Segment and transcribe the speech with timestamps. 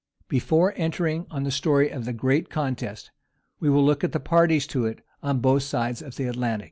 [0.27, 3.11] Before entering on the story of the great contest,
[3.59, 6.59] we will look at the parties to it on both sides of the Atlantic.